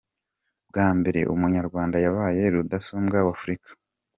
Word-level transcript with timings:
Bwa 0.69 0.87
mbere 0.99 1.19
umunyarwanda 1.33 1.97
yabaye 2.05 2.41
Rudasumbwa 2.53 3.17
wa 3.27 3.31
Afurika. 3.35 3.69